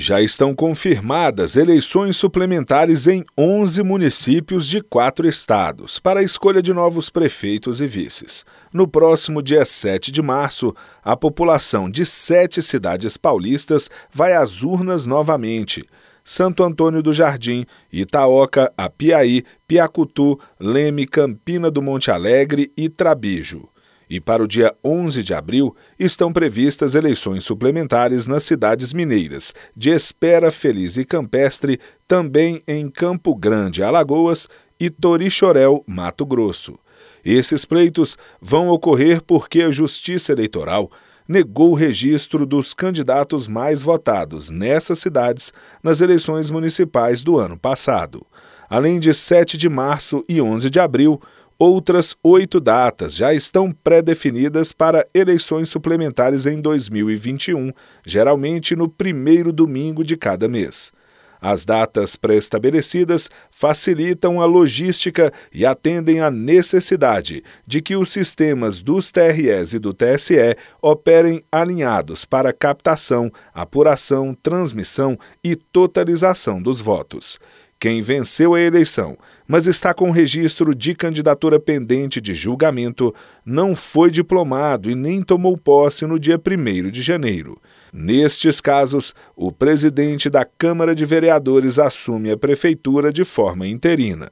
[0.00, 6.72] Já estão confirmadas eleições suplementares em 11 municípios de quatro estados para a escolha de
[6.72, 8.46] novos prefeitos e vices.
[8.72, 10.74] No próximo dia 7 de março,
[11.04, 15.86] a população de sete cidades paulistas vai às urnas novamente.
[16.24, 23.68] Santo Antônio do Jardim, Itaoca, Apiaí, Piacutu, Leme, Campina do Monte Alegre e Trabijo.
[24.10, 29.90] E para o dia 11 de abril estão previstas eleições suplementares nas cidades mineiras de
[29.90, 34.48] Espera Feliz e Campestre, também em Campo Grande, Alagoas,
[34.80, 36.78] e Torixorel, Mato Grosso.
[37.24, 40.90] Esses pleitos vão ocorrer porque a Justiça Eleitoral
[41.28, 48.26] negou o registro dos candidatos mais votados nessas cidades nas eleições municipais do ano passado.
[48.68, 51.20] Além de 7 de março e 11 de abril,
[51.60, 57.70] outras oito datas já estão pré-definidas para eleições suplementares em 2021,
[58.04, 60.90] geralmente no primeiro domingo de cada mês.
[61.38, 69.10] As datas pré-estabelecidas facilitam a logística e atendem à necessidade de que os sistemas dos
[69.10, 77.38] TREs e do TSE operem alinhados para captação, apuração, transmissão e totalização dos votos.
[77.80, 79.16] Quem venceu a eleição,
[79.48, 85.56] mas está com registro de candidatura pendente de julgamento, não foi diplomado e nem tomou
[85.56, 87.58] posse no dia 1 de janeiro.
[87.90, 94.28] Nestes casos, o presidente da Câmara de Vereadores assume a prefeitura de forma interina.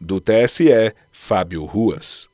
[0.00, 2.28] Do TSE, Fábio Ruas.